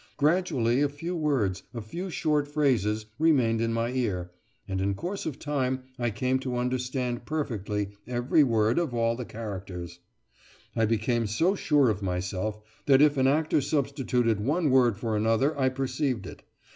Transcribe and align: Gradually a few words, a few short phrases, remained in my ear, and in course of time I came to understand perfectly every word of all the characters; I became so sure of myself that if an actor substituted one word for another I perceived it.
Gradually 0.17 0.81
a 0.81 0.89
few 0.89 1.15
words, 1.15 1.61
a 1.75 1.79
few 1.83 2.09
short 2.09 2.47
phrases, 2.47 3.05
remained 3.19 3.61
in 3.61 3.71
my 3.71 3.91
ear, 3.91 4.31
and 4.67 4.81
in 4.81 4.95
course 4.95 5.27
of 5.27 5.37
time 5.37 5.83
I 5.99 6.09
came 6.09 6.39
to 6.39 6.57
understand 6.57 7.27
perfectly 7.27 7.89
every 8.07 8.43
word 8.43 8.79
of 8.79 8.95
all 8.95 9.15
the 9.15 9.25
characters; 9.25 9.99
I 10.75 10.85
became 10.85 11.27
so 11.27 11.53
sure 11.53 11.91
of 11.91 12.01
myself 12.01 12.59
that 12.87 12.99
if 12.99 13.15
an 13.15 13.27
actor 13.27 13.61
substituted 13.61 14.39
one 14.39 14.71
word 14.71 14.97
for 14.97 15.15
another 15.15 15.55
I 15.55 15.69
perceived 15.69 16.25
it. 16.25 16.41